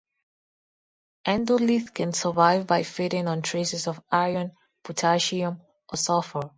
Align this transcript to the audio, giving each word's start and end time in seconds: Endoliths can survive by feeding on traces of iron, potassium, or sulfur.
Endoliths 1.27 1.93
can 1.93 2.11
survive 2.11 2.65
by 2.65 2.81
feeding 2.81 3.27
on 3.27 3.43
traces 3.43 3.85
of 3.87 4.01
iron, 4.09 4.51
potassium, 4.83 5.61
or 5.89 5.95
sulfur. 5.97 6.49